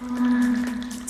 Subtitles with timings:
[0.00, 1.07] 嗯。